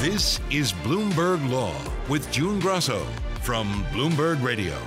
[0.00, 1.76] This is Bloomberg Law
[2.08, 3.06] with June Grasso
[3.42, 4.80] from Bloomberg Radio.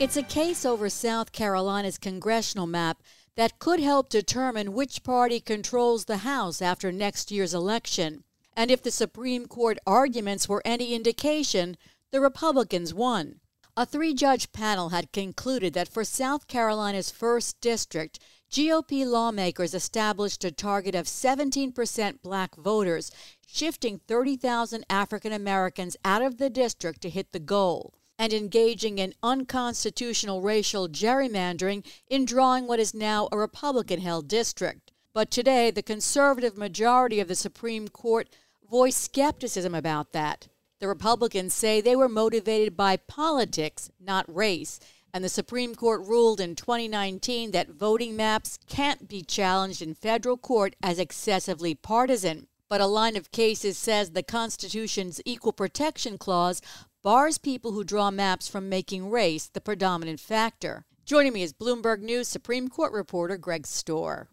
[0.00, 3.00] It's a case over South Carolina's congressional map
[3.36, 8.24] that could help determine which party controls the House after next year's election.
[8.56, 11.76] And if the Supreme Court arguments were any indication,
[12.10, 13.36] the Republicans won.
[13.76, 18.18] A three judge panel had concluded that for South Carolina's 1st District,
[18.50, 23.10] GOP lawmakers established a target of 17% black voters,
[23.46, 29.12] shifting 30,000 African Americans out of the district to hit the goal, and engaging in
[29.22, 34.92] unconstitutional racial gerrymandering in drawing what is now a Republican held district.
[35.12, 38.30] But today, the conservative majority of the Supreme Court
[38.68, 40.48] voiced skepticism about that.
[40.80, 44.80] The Republicans say they were motivated by politics, not race
[45.12, 50.36] and the Supreme Court ruled in 2019 that voting maps can't be challenged in federal
[50.36, 52.46] court as excessively partisan.
[52.68, 56.60] But a line of cases says the Constitution's Equal Protection Clause
[57.02, 60.84] bars people who draw maps from making race the predominant factor.
[61.06, 64.26] Joining me is Bloomberg News Supreme Court reporter Greg Stohr.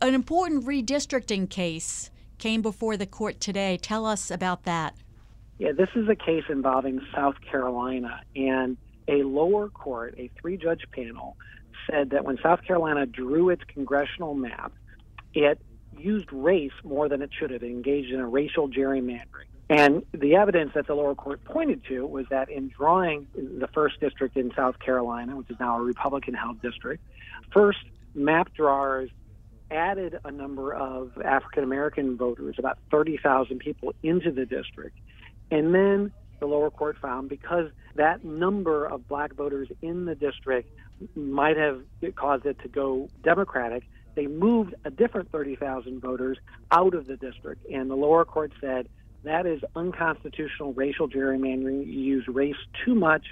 [0.00, 3.76] An important redistricting case came before the court today.
[3.76, 4.94] Tell us about that.
[5.58, 8.76] Yeah, this is a case involving South Carolina, and
[9.08, 11.36] a lower court, a three judge panel,
[11.90, 14.72] said that when South Carolina drew its congressional map,
[15.34, 15.60] it
[15.98, 19.46] used race more than it should have, it engaged in a racial gerrymandering.
[19.68, 23.98] And the evidence that the lower court pointed to was that in drawing the first
[24.00, 27.02] district in South Carolina, which is now a Republican held district,
[27.52, 27.80] first
[28.14, 29.10] map drawers
[29.70, 34.96] added a number of African American voters, about 30,000 people, into the district.
[35.50, 40.70] And then the lower court found because that number of black voters in the district
[41.14, 41.82] might have
[42.14, 43.84] caused it to go Democratic.
[44.14, 46.38] They moved a different 30,000 voters
[46.70, 48.88] out of the district, and the lower court said
[49.24, 51.86] that is unconstitutional racial gerrymandering.
[51.86, 53.26] You use race too much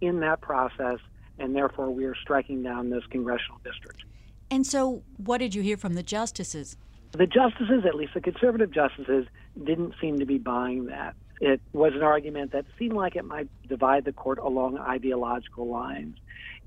[0.00, 0.98] in that process,
[1.38, 4.04] and therefore we are striking down this congressional district.
[4.50, 6.76] And so, what did you hear from the justices?
[7.12, 9.26] The justices, at least the conservative justices,
[9.62, 11.14] didn't seem to be buying that.
[11.40, 16.16] It was an argument that seemed like it might divide the court along ideological lines.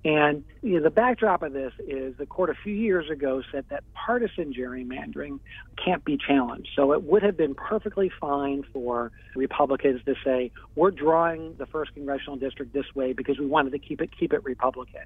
[0.06, 3.66] And you know, the backdrop of this is the court a few years ago said
[3.70, 5.40] that partisan gerrymandering
[5.84, 6.70] can't be challenged.
[6.76, 11.94] So it would have been perfectly fine for Republicans to say, we're drawing the first
[11.94, 15.04] congressional district this way because we wanted to keep it keep it Republican.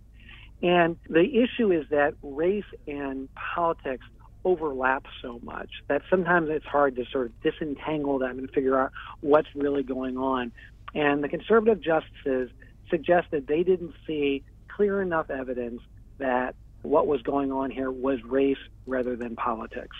[0.63, 4.05] And the issue is that race and politics
[4.47, 8.91] overlap so much that sometimes it's hard to sort of disentangle them and figure out
[9.19, 10.53] what's really going on.
[10.95, 12.49] And the conservative justices
[12.89, 15.81] suggested they didn't see clear enough evidence
[16.19, 19.97] that what was going on here was race rather than politics.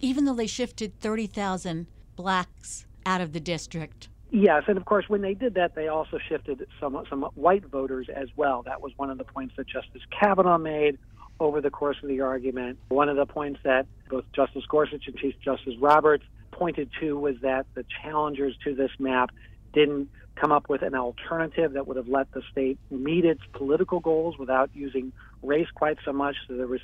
[0.00, 4.08] Even though they shifted 30,000 blacks out of the district.
[4.32, 8.08] Yes, and of course, when they did that, they also shifted some some white voters
[8.14, 8.62] as well.
[8.62, 10.98] That was one of the points that Justice Kavanaugh made
[11.40, 12.78] over the course of the argument.
[12.88, 17.36] One of the points that both Justice Gorsuch and Chief Justice Roberts pointed to was
[17.42, 19.30] that the challengers to this map
[19.72, 24.00] didn't come up with an alternative that would have let the state meet its political
[24.00, 25.12] goals without using
[25.42, 26.36] race quite so much.
[26.48, 26.80] So there was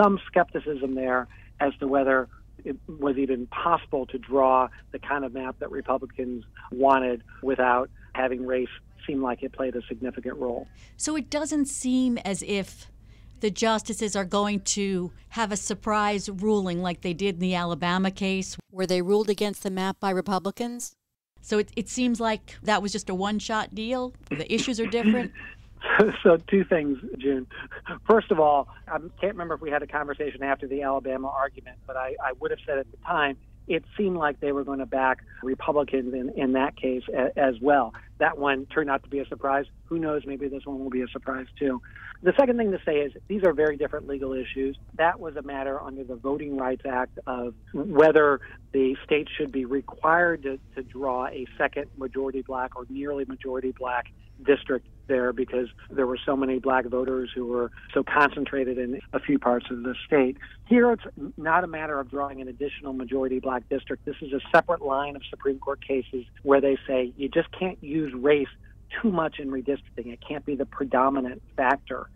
[0.00, 1.28] some skepticism there
[1.60, 2.28] as to whether
[2.64, 8.46] it was even possible to draw the kind of map that Republicans wanted without having
[8.46, 8.68] race
[9.06, 10.68] seem like it played a significant role.
[10.96, 12.90] So it doesn't seem as if
[13.40, 18.10] the justices are going to have a surprise ruling like they did in the Alabama
[18.10, 18.56] case.
[18.70, 20.94] Where they ruled against the map by Republicans?
[21.42, 24.12] So it, it seems like that was just a one shot deal.
[24.28, 25.32] The issues are different.
[26.22, 27.46] so two things, June.
[28.06, 31.78] First of all, I can't remember if we had a conversation after the Alabama argument,
[31.86, 33.36] but I, I would have said at the time
[33.68, 37.54] it seemed like they were going to back Republicans in, in that case a, as
[37.60, 37.92] well.
[38.18, 39.66] That one turned out to be a surprise.
[39.86, 40.22] Who knows?
[40.26, 41.80] Maybe this one will be a surprise too.
[42.22, 44.76] The second thing to say is these are very different legal issues.
[44.96, 48.40] That was a matter under the Voting Rights Act of whether
[48.72, 53.72] the state should be required to, to draw a second majority black or nearly majority
[53.72, 54.12] black
[54.44, 59.20] district there because there were so many black voters who were so concentrated in a
[59.20, 60.38] few parts of the state.
[60.66, 61.02] Here, it's
[61.36, 64.04] not a matter of drawing an additional majority black district.
[64.04, 67.82] This is a separate line of Supreme Court cases where they say you just can't
[67.82, 68.48] use race
[69.02, 70.12] too much in redistricting.
[70.12, 72.08] It can't be the predominant factor.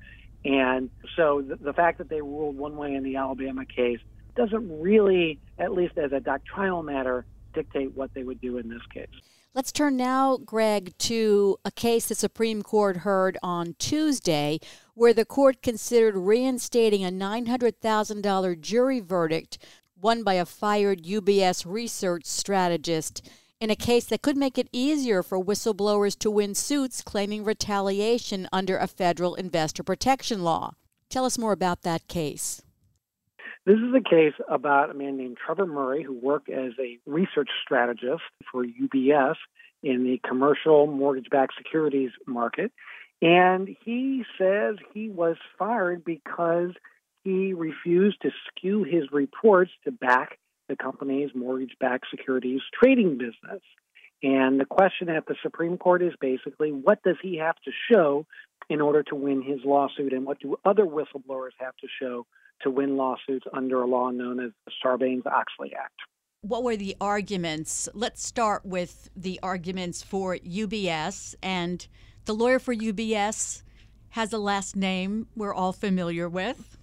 [0.44, 4.00] And so the, the fact that they ruled one way in the Alabama case
[4.36, 7.24] doesn't really, at least as a doctrinal matter,
[7.54, 9.08] dictate what they would do in this case.
[9.54, 14.58] Let's turn now, Greg, to a case the Supreme Court heard on Tuesday
[14.94, 19.58] where the court considered reinstating a $900,000 jury verdict
[19.94, 23.30] won by a fired UBS research strategist
[23.60, 28.48] in a case that could make it easier for whistleblowers to win suits claiming retaliation
[28.52, 30.72] under a federal investor protection law.
[31.08, 32.60] Tell us more about that case.
[33.66, 37.48] This is a case about a man named Trevor Murray who worked as a research
[37.64, 38.22] strategist
[38.52, 39.36] for UBS
[39.82, 42.72] in the commercial mortgage backed securities market.
[43.22, 46.72] And he says he was fired because
[47.22, 50.38] he refused to skew his reports to back
[50.68, 53.62] the company's mortgage backed securities trading business.
[54.22, 58.26] And the question at the Supreme Court is basically what does he have to show
[58.68, 62.26] in order to win his lawsuit, and what do other whistleblowers have to show
[62.62, 65.94] to win lawsuits under a law known as the Sarbanes Oxley Act.
[66.42, 67.88] What were the arguments?
[67.94, 71.34] Let's start with the arguments for UBS.
[71.42, 71.86] And
[72.26, 73.62] the lawyer for UBS
[74.10, 76.76] has a last name we're all familiar with.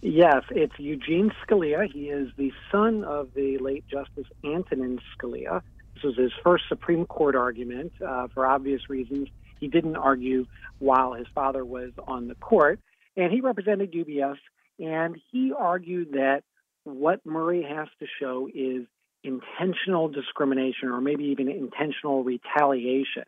[0.00, 1.90] Yes, it's Eugene Scalia.
[1.90, 5.62] He is the son of the late Justice Antonin Scalia.
[5.94, 9.28] This was his first Supreme Court argument uh, for obvious reasons.
[9.58, 10.46] He didn't argue
[10.78, 12.80] while his father was on the court,
[13.16, 14.38] and he represented UBS
[14.80, 16.42] and he argued that
[16.84, 18.86] what Murray has to show is
[19.22, 23.24] intentional discrimination or maybe even intentional retaliation.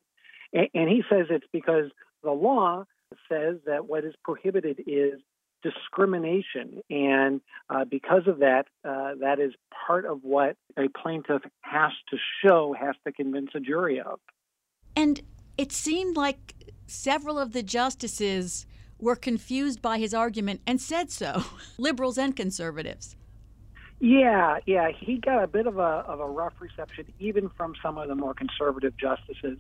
[0.52, 1.90] And he says it's because
[2.22, 2.84] the law
[3.28, 5.20] says that what is prohibited is
[5.62, 6.82] discrimination.
[6.90, 7.40] And
[7.70, 9.52] uh, because of that, uh, that is
[9.87, 14.19] part of what a plaintiff has to show, has to convince a jury of.
[14.96, 15.22] And
[15.56, 16.54] it seemed like
[16.87, 18.66] several of the justices
[19.02, 21.44] were confused by his argument and said so,
[21.78, 23.16] liberals and conservatives.
[23.99, 27.99] Yeah, yeah, he got a bit of a of a rough reception, even from some
[27.99, 29.58] of the more conservative justices.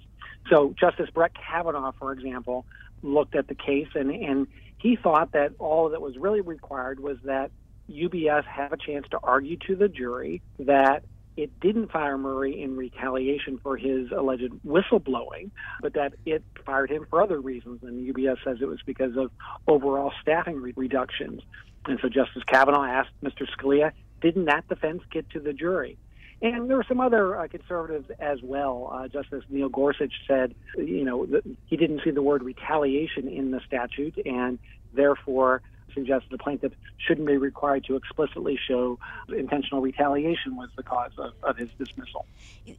[0.50, 2.66] So Justice Brett Kavanaugh, for example,
[3.02, 4.46] looked at the case and and
[4.78, 7.52] he thought that all that was really required was that
[7.88, 11.04] UBS have a chance to argue to the jury that
[11.36, 15.50] it didn't fire Murray in retaliation for his alleged whistleblowing,
[15.80, 17.82] but that it fired him for other reasons.
[17.82, 19.30] And UBS says it was because of
[19.66, 21.40] overall staffing re- reductions.
[21.86, 23.46] And so Justice Kavanaugh asked Mr.
[23.56, 25.98] Scalia, didn't that defense get to the jury?
[26.42, 28.90] And there were some other uh, conservatives as well.
[28.92, 31.26] Uh, Justice Neil Gorsuch said, you know,
[31.66, 34.58] he didn't see the word retaliation in the statute, and
[34.92, 35.62] therefore
[35.94, 38.98] suggests the plaintiff shouldn't be required to explicitly show
[39.28, 42.26] intentional retaliation was the cause of, of his dismissal.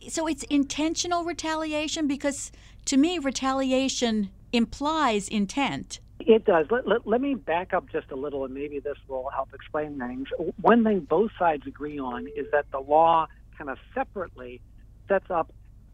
[0.09, 2.51] So it's intentional retaliation because
[2.85, 5.99] to me, retaliation implies intent.
[6.19, 6.67] It does.
[6.69, 9.99] Let, let, let, me back up just a little, and maybe this will help explain
[9.99, 10.27] things.
[10.61, 13.27] One thing both sides agree on is that the law
[13.57, 14.61] kind of separately
[15.07, 15.51] sets up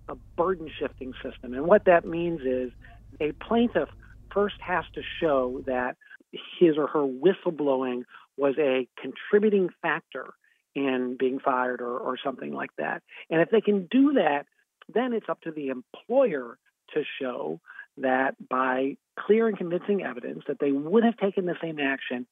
[0.08, 1.54] a burden shifting system.
[1.54, 2.72] And what that means is
[3.20, 3.90] a plaintiff
[4.32, 5.98] first has to show that
[6.32, 8.04] his or her whistleblowing
[8.38, 10.34] was a contributing factor
[10.76, 13.02] in being fired or, or something like that.
[13.30, 14.46] And if they can do that,
[14.94, 16.58] then it's up to the employer
[16.94, 17.60] to show
[17.98, 22.26] that by clear and convincing evidence that they would have taken the same action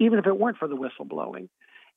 [0.00, 1.48] even if it weren't for the whistleblowing.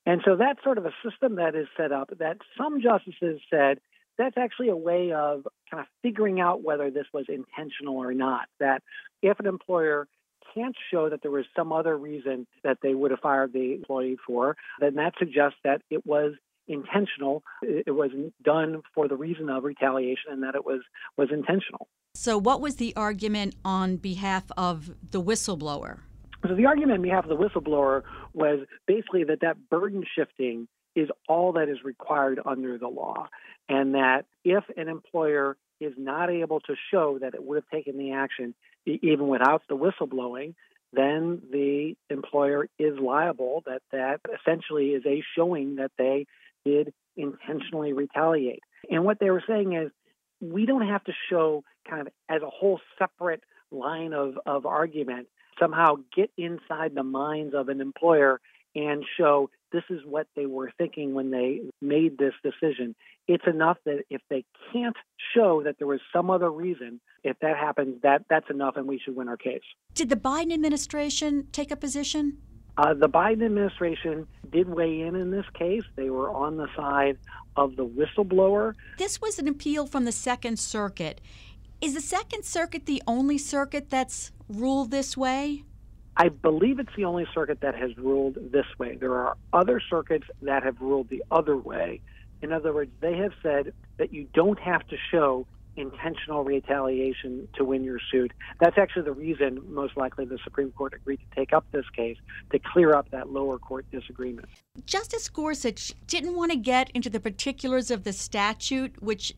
[0.06, 3.80] And so that's sort of a system that is set up that some justices said
[4.18, 8.48] that's actually a way of kind of figuring out whether this was intentional or not.
[8.60, 8.84] That
[9.22, 10.08] if an employer
[10.54, 14.18] can't show that there was some other reason that they would have fired the employee
[14.25, 16.34] for, then that suggests that it was
[16.68, 17.44] intentional.
[17.62, 18.12] It was
[18.44, 20.82] done for the reason of retaliation and that it was,
[21.18, 21.88] was intentional.
[22.13, 26.00] So, what was the argument on behalf of the whistleblower?
[26.48, 31.10] So, the argument on behalf of the whistleblower was basically that that burden shifting is
[31.30, 33.27] all that is required under the law,
[33.70, 38.00] and that if an employer is not able to show that it would have taken
[38.00, 38.56] the action
[38.88, 40.56] even without the whistleblowing,
[40.94, 43.63] then the employer is liable.
[43.65, 46.25] That that essentially is a showing that they
[46.65, 48.62] did intentionally retaliate.
[48.89, 49.91] And what they were saying is,
[50.39, 55.27] we don't have to show kind of as a whole separate line of, of argument
[55.60, 58.39] somehow get inside the minds of an employer
[58.75, 62.96] and show this is what they were thinking when they made this decision.
[63.28, 64.96] It's enough that if they can't
[65.36, 69.00] show that there was some other reason, if that happens, that that's enough, and we
[69.04, 69.62] should win our case.
[69.94, 72.38] Did the Biden administration take a position?
[72.78, 75.84] Uh, the Biden administration did weigh in in this case.
[75.96, 77.18] They were on the side
[77.56, 78.76] of the whistleblower.
[78.98, 81.20] This was an appeal from the Second Circuit.
[81.82, 85.64] Is the Second Circuit the only circuit that's ruled this way?
[86.20, 88.96] I believe it's the only circuit that has ruled this way.
[88.96, 92.02] There are other circuits that have ruled the other way.
[92.42, 95.46] In other words, they have said that you don't have to show
[95.76, 98.34] intentional retaliation to win your suit.
[98.60, 102.18] That's actually the reason, most likely, the Supreme Court agreed to take up this case
[102.52, 104.48] to clear up that lower court disagreement.
[104.88, 109.36] Justice Gorsuch didn't want to get into the particulars of the statute, which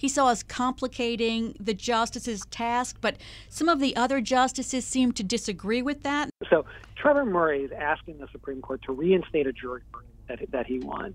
[0.00, 3.18] he saw as complicating the justice's task, but
[3.50, 6.30] some of the other justices seemed to disagree with that.
[6.48, 6.64] So
[6.96, 9.82] Trevor Murray is asking the Supreme Court to reinstate a jury
[10.26, 11.14] that, that he won.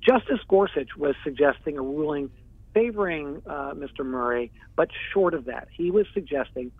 [0.00, 2.30] Justice Gorsuch was suggesting a ruling
[2.72, 4.06] favoring uh, Mr.
[4.06, 5.66] Murray, but short of that.
[5.72, 6.70] He was suggesting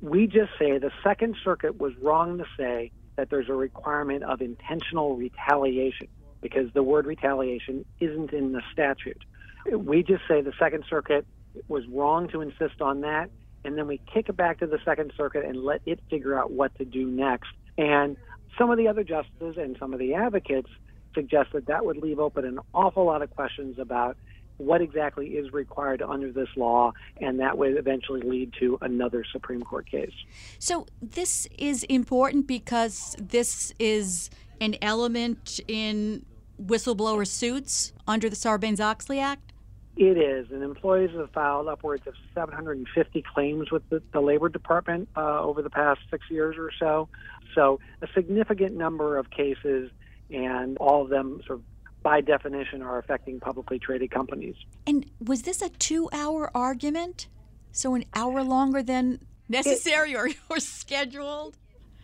[0.00, 4.42] we just say the Second Circuit was wrong to say that there's a requirement of
[4.42, 6.08] intentional retaliation
[6.40, 9.22] because the word retaliation isn't in the statute.
[9.70, 11.26] We just say the Second Circuit
[11.68, 13.30] was wrong to insist on that,
[13.64, 16.50] and then we kick it back to the Second Circuit and let it figure out
[16.50, 17.50] what to do next.
[17.76, 18.16] And
[18.58, 20.70] some of the other justices and some of the advocates
[21.14, 24.16] suggest that that would leave open an awful lot of questions about
[24.58, 29.62] what exactly is required under this law, and that would eventually lead to another Supreme
[29.62, 30.12] Court case.
[30.58, 34.28] So, this is important because this is
[34.60, 36.26] an element in
[36.62, 39.49] whistleblower suits under the Sarbanes Oxley Act?
[39.96, 45.08] It is, and employees have filed upwards of 750 claims with the, the Labor Department
[45.16, 47.08] uh, over the past six years or so.
[47.54, 49.90] So, a significant number of cases,
[50.30, 51.64] and all of them sort of
[52.02, 54.54] by definition, are affecting publicly traded companies.
[54.86, 57.28] And was this a two hour argument?
[57.72, 61.58] So, an hour longer than necessary it, or, or scheduled?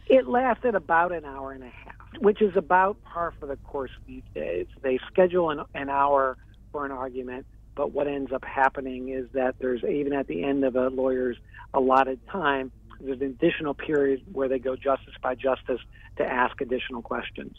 [0.08, 3.90] It lasted about an hour and a half, which is about par for the course
[4.06, 4.66] these days.
[4.82, 6.36] They schedule an, an hour
[6.72, 10.64] for an argument, but what ends up happening is that there's, even at the end
[10.64, 11.36] of a lawyer's
[11.74, 15.80] allotted time, there's an additional period where they go justice by justice
[16.16, 17.56] to ask additional questions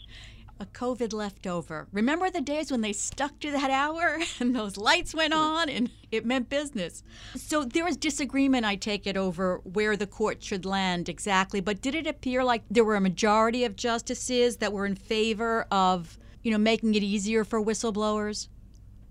[0.60, 1.86] a COVID leftover.
[1.92, 5.42] Remember the days when they stuck to that hour and those lights went mm-hmm.
[5.42, 7.02] on and it meant business?
[7.36, 11.60] So there was disagreement, I take it, over where the court should land exactly.
[11.60, 15.66] But did it appear like there were a majority of justices that were in favor
[15.70, 18.48] of, you know, making it easier for whistleblowers?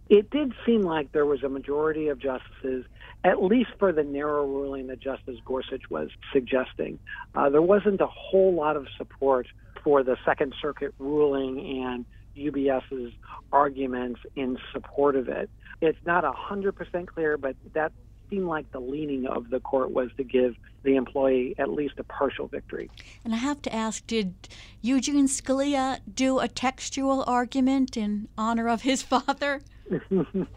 [0.10, 2.86] It did seem like there was a majority of justices,
[3.24, 7.00] at least for the narrow ruling that Justice Gorsuch was suggesting.
[7.36, 9.48] Uh, there wasn't a whole lot of support
[9.84, 12.06] for the Second Circuit ruling and
[12.38, 13.14] UBS's
[13.52, 15.50] arguments in support of it.
[15.82, 17.92] It's not 100% clear, but that
[18.30, 22.04] seemed like the leaning of the court was to give the employee at least a
[22.04, 22.90] partial victory.
[23.24, 24.34] And I have to ask did
[24.82, 29.62] Eugene Scalia do a textual argument in honor of his father?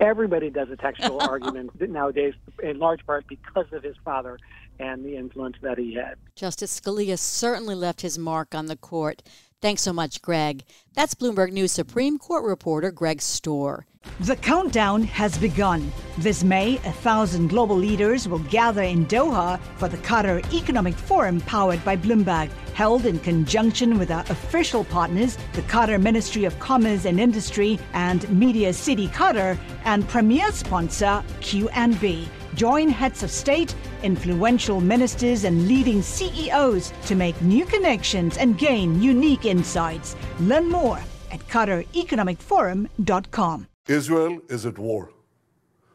[0.00, 4.38] Everybody does a textual argument nowadays, in large part because of his father
[4.78, 6.16] and the influence that he had.
[6.36, 9.22] Justice Scalia certainly left his mark on the court.
[9.60, 10.64] Thanks so much, Greg.
[10.94, 13.84] That's Bloomberg News Supreme Court reporter Greg Stohr.
[14.20, 15.92] The countdown has begun.
[16.16, 21.42] This May, a thousand global leaders will gather in Doha for the Qatar Economic Forum
[21.42, 27.04] powered by Bloomberg, held in conjunction with our official partners, the Qatar Ministry of Commerce
[27.04, 32.26] and Industry and Media City Qatar, and premier sponsor QNB.
[32.54, 39.00] Join heads of state, influential ministers, and leading CEOs to make new connections and gain
[39.00, 40.16] unique insights.
[40.40, 40.98] Learn more
[41.30, 43.66] at QatarEconomicForum.com.
[43.86, 45.12] Israel is at war.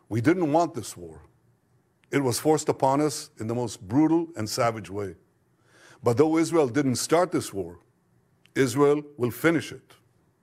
[0.10, 1.22] We didn't want this war.
[2.12, 5.16] It was forced upon us in the most brutal and savage way.
[6.04, 7.80] But though Israel didn't start this war,
[8.54, 9.95] Israel will finish it.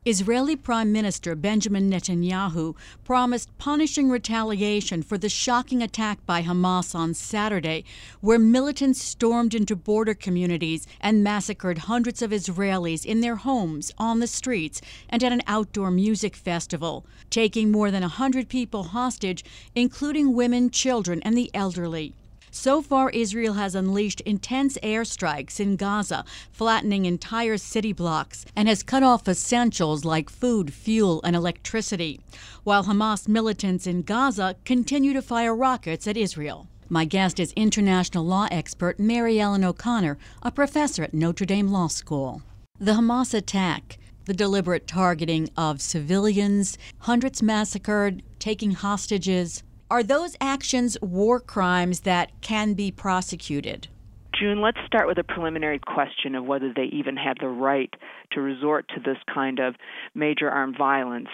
[0.05, 7.15] Israeli Prime Minister Benjamin Netanyahu promised punishing retaliation for the shocking attack by Hamas on
[7.15, 7.85] Saturday,
[8.21, 14.19] where militants stormed into border communities and massacred hundreds of Israelis in their homes, on
[14.19, 19.45] the streets, and at an outdoor music festival, taking more than 100 people hostage,
[19.77, 22.13] including women, children, and the elderly.
[22.55, 28.83] So far, Israel has unleashed intense airstrikes in Gaza, flattening entire city blocks, and has
[28.83, 32.21] cut off essentials like food, fuel, and electricity,
[32.63, 36.69] while Hamas militants in Gaza continue to fire rockets at Israel.
[36.91, 41.87] My guest is international law expert Mary Ellen O'Connell, a professor at Notre Dame Law
[41.87, 42.43] School.
[42.79, 50.97] The Hamas attack, the deliberate targeting of civilians, hundreds massacred, taking hostages, are those actions
[51.03, 53.89] war crimes that can be prosecuted?
[54.35, 57.93] June, let's start with a preliminary question of whether they even had the right
[58.33, 59.75] to resort to this kind of
[60.15, 61.29] major armed violence.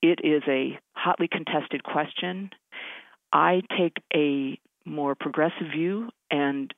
[0.00, 2.48] It is a hotly contested question.
[3.34, 6.72] I take a more progressive view and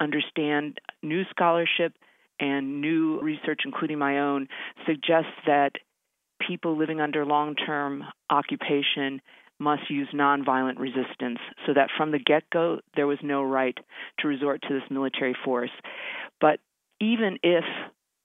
[0.00, 1.92] understand new scholarship
[2.40, 4.48] and new research, including my own,
[4.86, 5.72] suggests that
[6.40, 9.20] people living under long term occupation
[9.62, 13.78] must use nonviolent resistance, so that from the get go, there was no right
[14.18, 15.70] to resort to this military force.
[16.40, 16.58] But
[17.00, 17.64] even if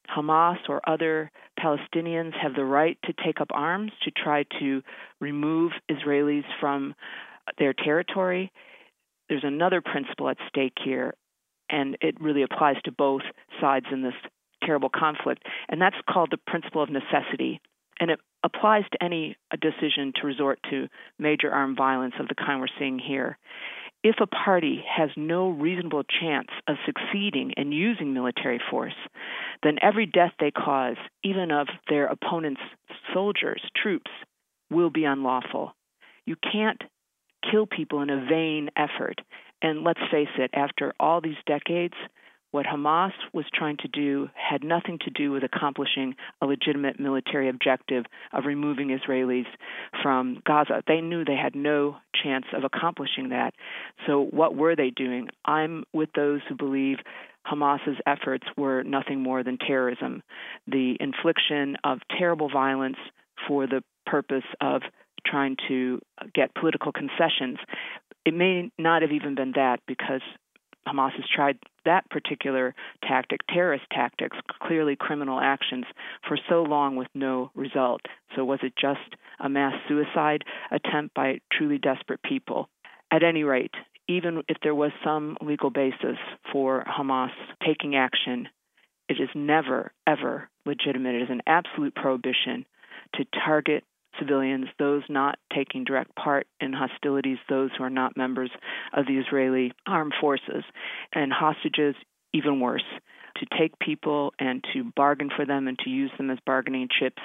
[0.09, 4.81] Hamas or other Palestinians have the right to take up arms to try to
[5.19, 6.95] remove Israelis from
[7.57, 8.51] their territory,
[9.29, 11.13] there's another principle at stake here,
[11.69, 13.23] and it really applies to both
[13.59, 14.13] sides in this
[14.63, 17.61] terrible conflict, and that's called the principle of necessity.
[17.99, 20.87] And it applies to any uh, decision to resort to
[21.17, 23.37] major armed violence of the kind we're seeing here.
[24.03, 28.95] If a party has no reasonable chance of succeeding in using military force,
[29.63, 32.61] then every death they cause, even of their opponent's
[33.13, 34.11] soldiers, troops,
[34.69, 35.75] will be unlawful.
[36.25, 36.81] You can't
[37.49, 39.19] kill people in a vain effort.
[39.61, 41.95] And let's face it, after all these decades,
[42.51, 47.49] what Hamas was trying to do had nothing to do with accomplishing a legitimate military
[47.49, 49.45] objective of removing Israelis
[50.01, 50.83] from Gaza.
[50.87, 53.53] They knew they had no chance of accomplishing that.
[54.05, 55.27] So, what were they doing?
[55.45, 56.97] I'm with those who believe
[57.45, 60.23] Hamas's efforts were nothing more than terrorism,
[60.67, 62.97] the infliction of terrible violence
[63.47, 64.81] for the purpose of
[65.25, 65.99] trying to
[66.33, 67.59] get political concessions.
[68.25, 70.21] It may not have even been that because
[70.87, 72.75] Hamas has tried that particular
[73.07, 75.85] tactic, terrorist tactics, clearly criminal actions,
[76.27, 78.01] for so long with no result.
[78.35, 82.69] So, was it just a mass suicide attempt by truly desperate people?
[83.11, 83.73] At any rate,
[84.07, 86.17] even if there was some legal basis
[86.51, 87.31] for Hamas
[87.65, 88.47] taking action,
[89.09, 91.15] it is never, ever legitimate.
[91.15, 92.65] It is an absolute prohibition
[93.15, 93.83] to target
[94.19, 98.51] civilians, those not taking direct part in hostilities, those who are not members
[98.93, 100.63] of the Israeli armed forces,
[101.13, 101.95] and hostages,
[102.33, 102.83] even worse.
[103.37, 107.21] To take people and to bargain for them and to use them as bargaining chips,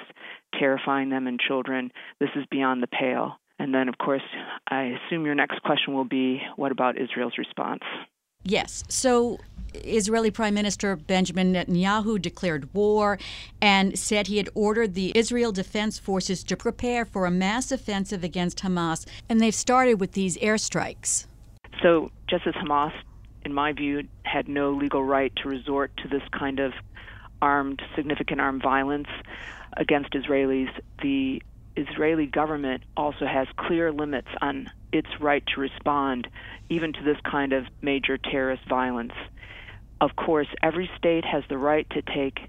[0.59, 3.39] terrifying them and children, this is beyond the pale.
[3.57, 4.21] And then, of course,
[4.69, 7.81] I assume your next question will be what about Israel's response?
[8.43, 8.83] Yes.
[8.89, 9.39] So
[9.73, 13.17] Israeli Prime Minister Benjamin Netanyahu declared war
[13.61, 18.23] and said he had ordered the Israel Defense Forces to prepare for a mass offensive
[18.23, 21.25] against Hamas, and they've started with these airstrikes.
[21.81, 22.93] So, just as Hamas,
[23.45, 26.73] in my view, had no legal right to resort to this kind of
[27.41, 29.09] armed, significant armed violence
[29.75, 30.69] against Israelis,
[31.01, 31.41] the
[31.75, 36.27] Israeli government also has clear limits on its right to respond
[36.69, 39.13] even to this kind of major terrorist violence.
[40.01, 42.39] Of course, every state has the right to take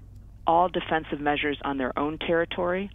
[0.47, 2.89] all defensive measures on their own territory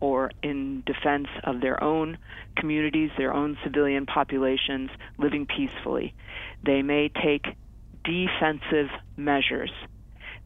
[0.00, 2.18] or in defense of their own
[2.56, 6.14] communities, their own civilian populations living peacefully.
[6.64, 7.46] They may take
[8.04, 9.72] defensive measures.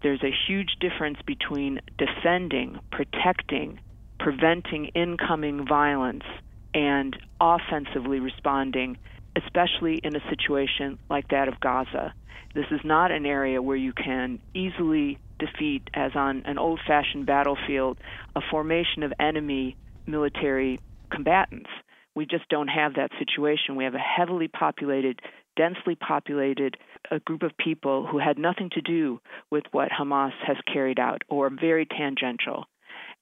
[0.03, 3.81] There's a huge difference between defending, protecting,
[4.19, 6.25] preventing incoming violence,
[6.73, 8.97] and offensively responding,
[9.37, 12.15] especially in a situation like that of Gaza.
[12.55, 17.27] This is not an area where you can easily defeat, as on an old fashioned
[17.27, 17.99] battlefield,
[18.35, 21.71] a formation of enemy military combatants.
[22.15, 23.77] We just don't have that situation.
[23.77, 25.21] We have a heavily populated,
[25.57, 26.77] densely populated
[27.11, 31.23] a group of people who had nothing to do with what Hamas has carried out
[31.29, 32.65] or very tangential.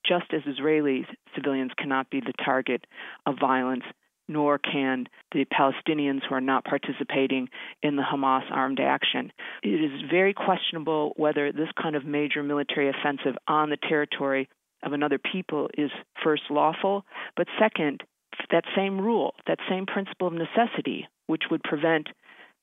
[0.07, 2.87] Just as Israeli civilians cannot be the target
[3.27, 3.85] of violence,
[4.29, 7.49] nor can the Palestinians who are not participating
[7.83, 9.33] in the Hamas armed action.
[9.63, 14.49] It is very questionable whether this kind of major military offensive on the territory
[14.83, 15.91] of another people is
[16.23, 17.05] first lawful,
[17.37, 18.03] but second,
[18.51, 22.09] that same rule, that same principle of necessity, which would prevent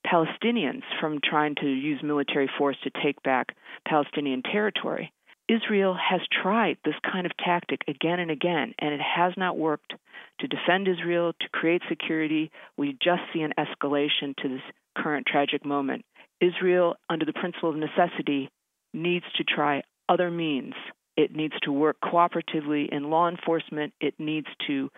[0.05, 3.55] Palestinians from trying to use military force to take back
[3.87, 5.11] Palestinian territory.
[5.47, 9.93] Israel has tried this kind of tactic again and again, and it has not worked
[10.39, 12.51] to defend Israel, to create security.
[12.77, 14.61] We just see an escalation to this
[14.97, 16.03] current tragic moment.
[16.41, 18.49] Israel, under the principle of necessity,
[18.93, 20.73] needs to try other means.
[21.15, 23.93] It needs to work cooperatively in law enforcement.
[24.01, 24.89] It needs to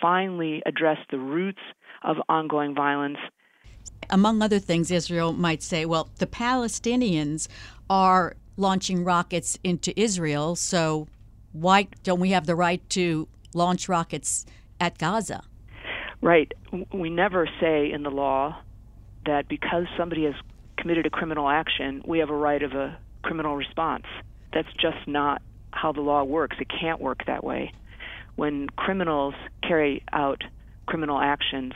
[0.00, 1.60] finally address the roots
[2.02, 3.18] of ongoing violence.
[4.10, 7.48] Among other things, Israel might say, well, the Palestinians
[7.90, 11.06] are launching rockets into Israel, so
[11.52, 14.44] why don't we have the right to launch rockets
[14.80, 15.42] at Gaza?
[16.20, 16.52] Right.
[16.92, 18.60] We never say in the law
[19.24, 20.34] that because somebody has
[20.76, 24.04] committed a criminal action, we have a right of a criminal response.
[24.52, 25.40] That's just not
[25.70, 26.56] how the law works.
[26.60, 27.72] It can't work that way.
[28.36, 30.42] When criminals carry out
[30.86, 31.72] criminal actions,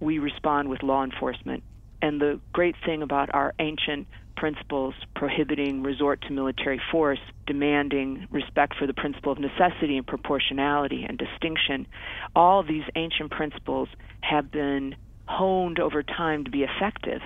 [0.00, 1.62] we respond with law enforcement.
[2.02, 8.74] And the great thing about our ancient principles prohibiting resort to military force, demanding respect
[8.78, 11.86] for the principle of necessity and proportionality and distinction,
[12.34, 13.88] all these ancient principles
[14.22, 14.94] have been
[15.26, 17.20] honed over time to be effective.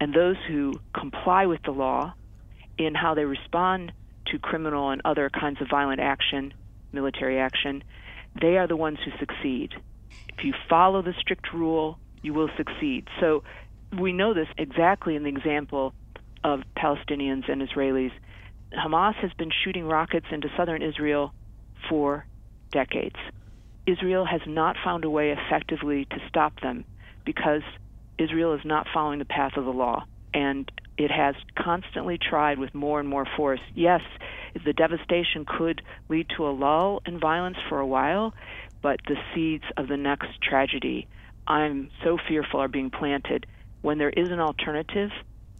[0.00, 2.14] And those who comply with the law
[2.78, 3.92] in how they respond
[4.26, 6.52] to criminal and other kinds of violent action,
[6.92, 7.82] military action,
[8.40, 9.74] they are the ones who succeed.
[10.36, 13.08] If you follow the strict rule, you will succeed.
[13.20, 13.44] So
[13.96, 15.94] we know this exactly in the example
[16.46, 18.12] of Palestinians and Israelis.
[18.72, 21.34] Hamas has been shooting rockets into southern Israel
[21.88, 22.24] for
[22.70, 23.16] decades.
[23.84, 26.84] Israel has not found a way effectively to stop them
[27.24, 27.62] because
[28.16, 30.04] Israel is not following the path of the law.
[30.32, 33.60] And it has constantly tried with more and more force.
[33.74, 34.02] Yes,
[34.64, 38.34] the devastation could lead to a lull in violence for a while,
[38.82, 41.08] but the seeds of the next tragedy,
[41.46, 43.46] I'm so fearful, are being planted
[43.82, 45.10] when there is an alternative,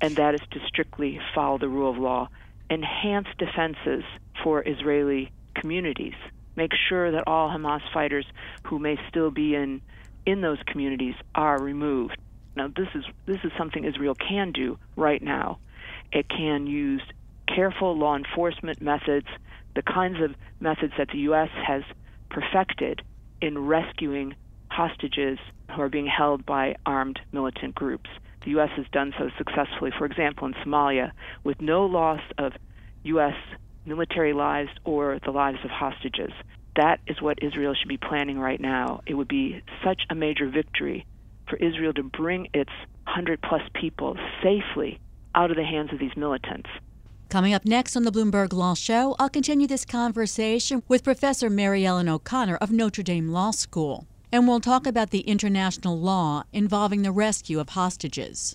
[0.01, 2.29] and that is to strictly follow the rule of law,
[2.71, 4.05] enhance defenses
[4.43, 6.15] for Israeli communities,
[6.57, 8.27] make sure that all Hamas fighters
[8.67, 9.81] who may still be in
[10.25, 12.17] in those communities are removed.
[12.57, 15.59] Now, this is this is something Israel can do right now.
[16.13, 17.03] It can use
[17.55, 19.27] careful law enforcement methods,
[19.75, 21.51] the kinds of methods that the U.S.
[21.67, 21.83] has
[22.31, 23.03] perfected
[23.41, 24.35] in rescuing
[24.69, 25.39] hostages
[25.71, 28.11] who are being held by armed militant groups.
[28.47, 28.71] The U.S.
[28.77, 31.11] has done so successfully, for example, in Somalia,
[31.43, 32.53] with no loss of
[33.03, 33.35] U.S.
[33.85, 36.31] military lives or the lives of hostages.
[36.77, 39.01] That is what Israel should be planning right now.
[39.05, 41.05] It would be such a major victory
[41.51, 42.71] for Israel to bring its
[43.07, 45.01] 100 plus people safely
[45.35, 46.71] out of the hands of these militants.
[47.29, 51.85] Coming up next on the Bloomberg Law Show, I'll continue this conversation with Professor Mary
[51.85, 54.07] Ellen O'Connell of Notre Dame Law School.
[54.37, 58.55] And we'll talk about the international law involving the rescue of hostages.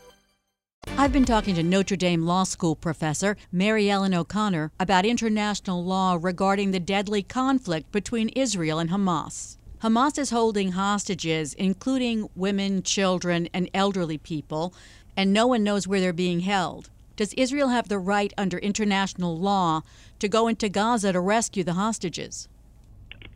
[1.01, 6.15] I've been talking to Notre Dame Law School professor Mary Ellen O'Connell about international law
[6.21, 9.57] regarding the deadly conflict between Israel and Hamas.
[9.81, 14.75] Hamas is holding hostages, including women, children, and elderly people,
[15.17, 16.91] and no one knows where they're being held.
[17.15, 19.81] Does Israel have the right under international law
[20.19, 22.47] to go into Gaza to rescue the hostages?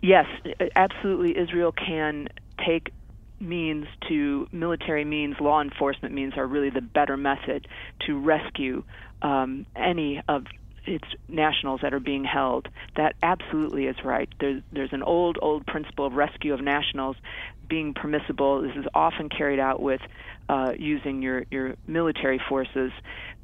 [0.04, 0.28] Yes,
[0.76, 1.36] absolutely.
[1.36, 2.28] Israel can
[2.64, 2.92] take
[3.40, 7.68] means to military means, law enforcement means are really the better method
[8.08, 8.84] to rescue
[9.22, 10.46] um, any of
[10.88, 12.68] its nationals that are being held.
[12.96, 14.30] That absolutely is right.
[14.40, 17.16] There's there's an old old principle of rescue of nationals
[17.68, 18.62] being permissible.
[18.62, 20.02] This is often carried out with
[20.50, 22.92] uh, using your your military forces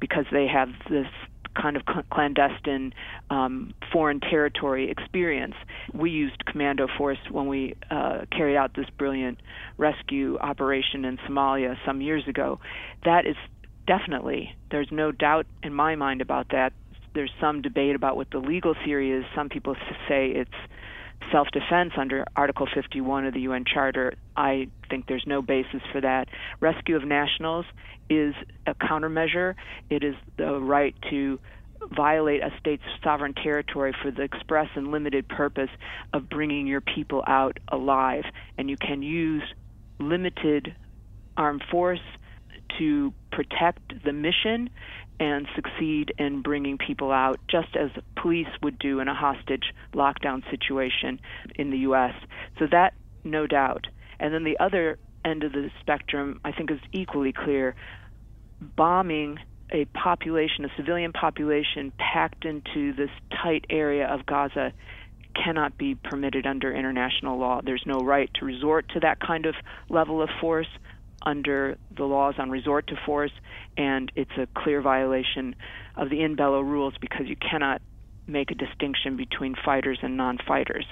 [0.00, 1.08] because they have this
[1.54, 2.92] kind of clandestine
[3.30, 5.54] um, foreign territory experience.
[5.92, 9.38] We used commando force when we uh, carried out this brilliant
[9.78, 12.60] rescue operation in Somalia some years ago.
[13.04, 13.36] That is
[13.86, 16.72] definitely, there's no doubt in my mind about that.
[17.14, 19.24] There's some debate about what the legal theory is.
[19.34, 19.76] Some people
[20.08, 20.50] say it's
[21.32, 24.14] self defense under Article 51 of the UN Charter.
[24.36, 26.28] I think there's no basis for that.
[26.60, 27.66] Rescue of nationals
[28.08, 28.34] is
[28.66, 29.54] a countermeasure.
[29.90, 31.40] It is the right to
[31.90, 35.70] violate a state's sovereign territory for the express and limited purpose
[36.12, 38.24] of bringing your people out alive.
[38.56, 39.42] And you can use
[39.98, 40.74] limited
[41.36, 42.00] armed force
[42.78, 44.70] to protect the mission
[45.22, 50.42] and succeed in bringing people out, just as police would do in a hostage lockdown
[50.50, 51.20] situation
[51.54, 52.12] in the U.S.
[52.58, 53.86] So that, no doubt.
[54.18, 57.76] And then the other end of the spectrum, I think, is equally clear.
[58.60, 59.38] Bombing
[59.70, 64.72] a population, a civilian population, packed into this tight area of Gaza
[65.36, 67.60] cannot be permitted under international law.
[67.64, 69.54] There's no right to resort to that kind of
[69.88, 70.66] level of force
[71.24, 73.32] under the laws on resort to force,
[73.76, 75.54] and it's a clear violation
[75.96, 77.80] of the in bello rules because you cannot
[78.26, 80.86] make a distinction between fighters and non fighters.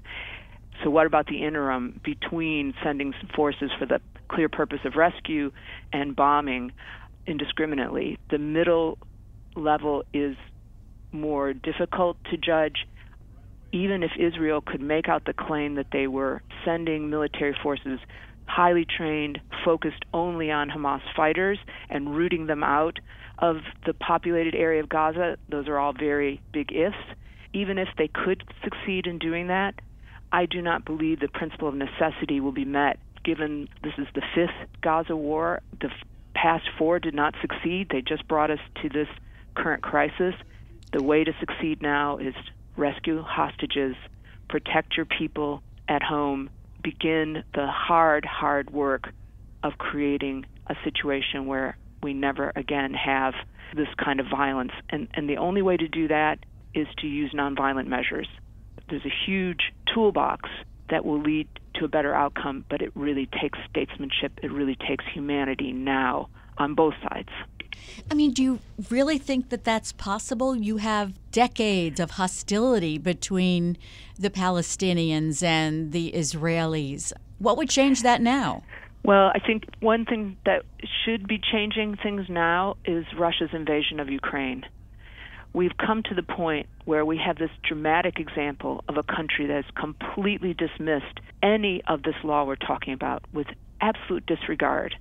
[0.82, 5.50] So, what about the interim between sending forces for the clear purpose of rescue
[5.92, 6.72] and bombing
[7.26, 8.18] indiscriminately?
[8.30, 8.98] The middle
[9.56, 10.36] level is
[11.12, 12.86] more difficult to judge.
[13.72, 18.00] Even if Israel could make out the claim that they were sending military forces
[18.50, 21.58] highly trained, focused only on Hamas fighters
[21.88, 22.98] and rooting them out
[23.38, 26.96] of the populated area of Gaza, those are all very big ifs.
[27.52, 29.74] Even if they could succeed in doing that,
[30.32, 34.22] I do not believe the principle of necessity will be met given this is the
[34.34, 35.60] fifth Gaza war.
[35.80, 35.90] The
[36.34, 37.88] past four did not succeed.
[37.90, 39.08] They just brought us to this
[39.54, 40.34] current crisis.
[40.92, 42.34] The way to succeed now is
[42.76, 43.94] rescue hostages,
[44.48, 46.50] protect your people at home,
[46.82, 49.08] begin the hard, hard work
[49.62, 53.34] of creating a situation where we never again have
[53.76, 54.72] this kind of violence.
[54.88, 56.38] And, and the only way to do that
[56.74, 58.28] is to use nonviolent measures.
[58.88, 60.48] There's a huge toolbox
[60.88, 65.04] that will lead to a better outcome, but it really takes statesmanship, it really takes
[65.12, 67.28] humanity now on both sides.
[68.10, 68.58] I mean, do you
[68.90, 70.56] really think that that's possible?
[70.56, 73.76] You have decades of hostility between
[74.18, 77.12] the Palestinians and the Israelis.
[77.38, 78.62] What would change that now?
[79.02, 80.62] Well, I think one thing that
[81.04, 84.64] should be changing things now is Russia's invasion of Ukraine.
[85.52, 89.64] We've come to the point where we have this dramatic example of a country that
[89.64, 93.46] has completely dismissed any of this law we're talking about with
[93.80, 94.94] absolute disregard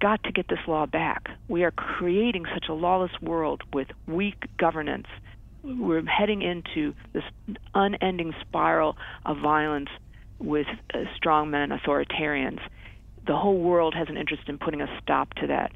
[0.00, 1.28] got to get this law back.
[1.48, 5.06] We are creating such a lawless world with weak governance.
[5.62, 7.24] We're heading into this
[7.74, 9.88] unending spiral of violence
[10.38, 12.60] with uh, strongmen, authoritarians.
[13.26, 15.72] The whole world has an interest in putting a stop to that.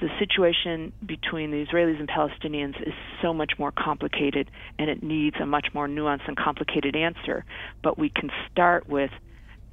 [0.00, 5.36] The situation between the Israelis and Palestinians is so much more complicated, and it needs
[5.40, 7.44] a much more nuanced and complicated answer.
[7.82, 9.10] But we can start with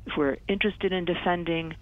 [0.06, 1.76] if we're interested in defending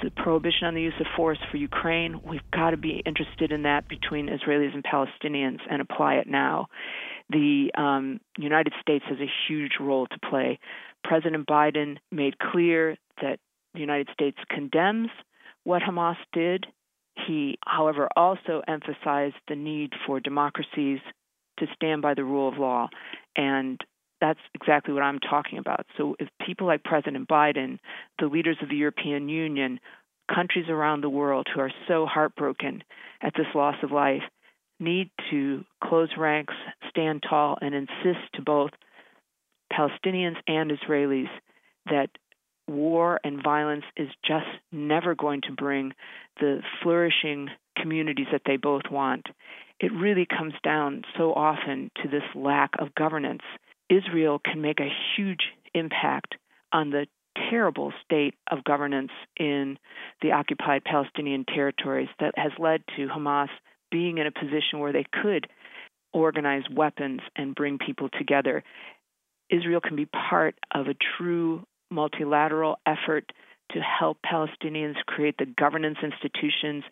[0.00, 3.62] the prohibition on the use of force for Ukraine, we've got to be interested in
[3.62, 6.66] that between Israelis and Palestinians and apply it now.
[7.30, 10.58] The um, United States has a huge role to play.
[11.02, 13.38] President Biden made clear that
[13.74, 15.08] the United States condemns
[15.64, 16.66] what Hamas did.
[17.26, 21.00] He, however, also emphasized the need for democracies
[21.58, 22.88] to stand by the rule of law.
[23.34, 23.80] And
[24.20, 25.86] that's exactly what I'm talking about.
[25.96, 27.78] So, if people like President Biden,
[28.18, 29.80] the leaders of the European Union,
[30.32, 32.82] countries around the world who are so heartbroken
[33.22, 34.22] at this loss of life
[34.80, 36.54] need to close ranks,
[36.90, 38.70] stand tall, and insist to both
[39.72, 41.28] Palestinians and Israelis
[41.86, 42.08] that
[42.68, 45.92] war and violence is just never going to bring
[46.40, 47.48] the flourishing
[47.80, 49.26] communities that they both want.
[49.78, 53.42] It really comes down so often to this lack of governance
[53.88, 56.34] Israel can make a huge impact
[56.72, 57.06] on the
[57.50, 59.78] terrible state of governance in
[60.22, 63.48] the occupied Palestinian territories that has led to Hamas
[63.90, 65.46] being in a position where they could
[66.12, 68.64] organize weapons and bring people together.
[69.50, 73.30] Israel can be part of a true multilateral effort
[73.72, 76.84] to help Palestinians create the governance institutions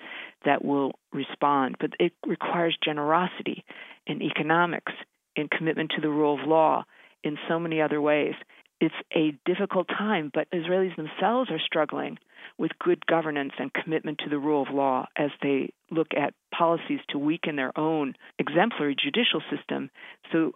[0.44, 1.76] that will respond.
[1.80, 3.64] But it requires generosity
[4.06, 4.92] in economics,
[5.36, 6.84] in commitment to the rule of law,
[7.22, 8.34] in so many other ways.
[8.80, 12.18] It's a difficult time, but Israelis themselves are struggling
[12.58, 17.00] with good governance and commitment to the rule of law as they look at policies
[17.08, 19.90] to weaken their own exemplary judicial system.
[20.32, 20.52] So,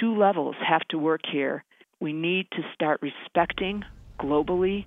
[0.00, 1.64] two levels have to work here.
[2.00, 3.84] We need to start respecting
[4.18, 4.86] globally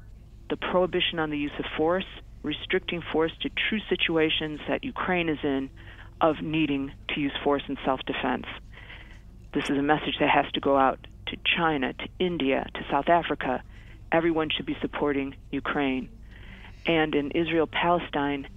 [0.50, 2.06] the prohibition on the use of force,
[2.44, 5.70] restricting force to true situations that Ukraine is in
[6.22, 8.46] of needing to use force in self defense.
[9.54, 13.08] This is a message that has to go out to China, to India, to South
[13.08, 13.62] Africa.
[14.12, 16.10] Everyone should be supporting Ukraine.
[16.88, 18.48] And in Israel Palestine,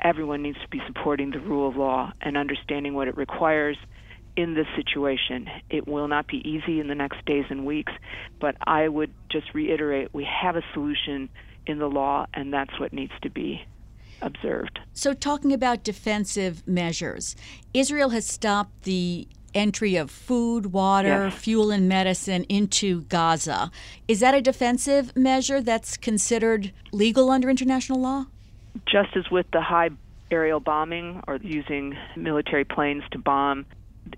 [0.00, 3.76] everyone needs to be supporting the rule of law and understanding what it requires
[4.36, 5.50] in this situation.
[5.68, 7.92] It will not be easy in the next days and weeks,
[8.40, 11.28] but I would just reiterate we have a solution
[11.66, 13.66] in the law, and that's what needs to be
[14.22, 14.78] observed.
[14.94, 17.36] So, talking about defensive measures,
[17.74, 21.34] Israel has stopped the entry of food, water, yes.
[21.34, 23.70] fuel, and medicine into Gaza.
[24.06, 28.26] Is that a defensive measure that's considered legal under international law?
[28.86, 29.90] Just as with the high
[30.30, 33.66] aerial bombing or using military planes to bomb,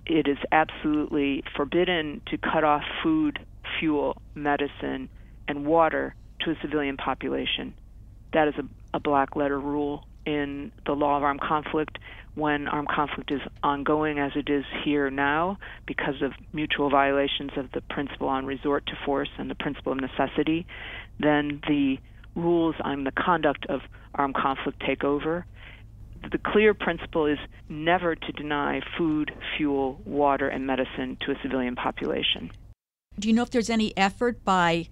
[0.07, 3.39] it is absolutely forbidden to cut off food,
[3.79, 5.09] fuel, medicine,
[5.49, 7.75] and water to a civilian population.
[8.33, 11.99] That is a, a black letter rule in the law of armed conflict
[12.35, 17.71] when armed conflict is ongoing as it is here now because of mutual violations of
[17.73, 20.67] the principle on resort to force and the principle of necessity,
[21.19, 21.99] then the
[22.37, 23.81] rules on the conduct of
[24.15, 25.45] armed conflict take over.
[26.31, 31.75] The clear principle is never to deny food, fuel, water, and medicine to a civilian
[31.75, 32.51] population.
[33.19, 34.89] Do you know if there's any effort by,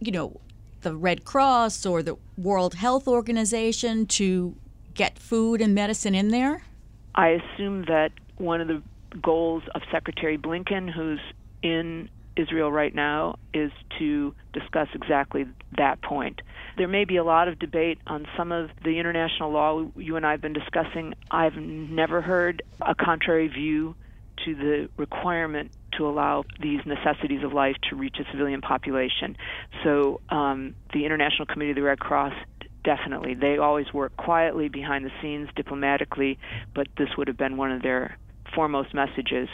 [0.00, 0.40] you know,
[0.82, 4.54] the Red Cross or the World Health Organization to
[4.94, 6.62] get food and medicine in there?
[7.14, 8.82] I assume that one of the
[9.22, 11.20] goals of Secretary Blinken, who's
[11.62, 16.42] in Israel right now, is to discuss exactly that point.
[16.76, 20.26] There may be a lot of debate on some of the international law you and
[20.26, 21.14] I have been discussing.
[21.30, 23.94] I've never heard a contrary view
[24.44, 29.36] to the requirement to allow these necessities of life to reach a civilian population.
[29.84, 32.34] So, um, the International Committee of the Red Cross
[32.84, 33.34] definitely.
[33.34, 36.38] They always work quietly behind the scenes, diplomatically,
[36.74, 38.16] but this would have been one of their
[38.54, 39.48] foremost messages.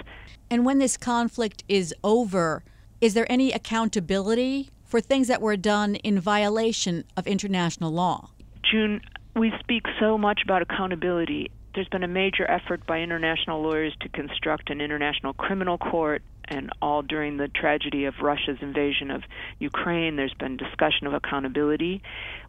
[0.51, 2.63] And when this conflict is over,
[3.01, 8.31] is there any accountability for things that were done in violation of international law?
[8.69, 9.01] June,
[9.37, 11.51] we speak so much about accountability.
[11.75, 16.71] There's been a major effort by international lawyers to construct an international criminal court and
[16.83, 19.23] all during the tragedy of Russia's invasion of
[19.61, 22.03] Ukraine, there's been discussion of accountability.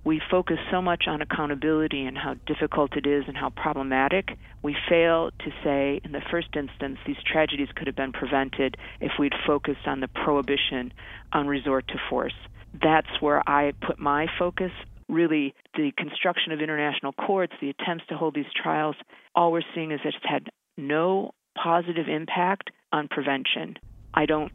[0.04, 4.38] We focus so much on accountability and how difficult it is and how problematic.
[4.64, 9.12] We fail to say, in the first instance, these tragedies could have been prevented if
[9.20, 10.92] we'd focused on the prohibition
[11.32, 12.34] on resort to force.
[12.82, 14.72] That's where I put my focus
[15.12, 18.96] really the construction of international courts, the attempts to hold these trials,
[19.36, 23.78] all we're seeing is that it's had no positive impact on prevention.
[24.14, 24.52] I don't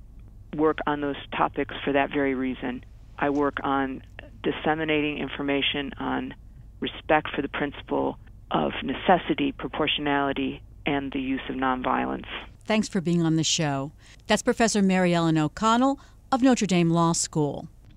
[0.56, 2.84] work on those topics for that very reason.
[3.18, 4.02] I work on
[4.42, 6.34] disseminating information on
[6.80, 8.18] respect for the principle
[8.50, 12.26] of necessity, proportionality, and the use of nonviolence.
[12.64, 13.92] Thanks for being on the show.
[14.26, 16.00] That's Professor Mary Ellen O'Connell
[16.32, 17.68] of Notre Dame Law School.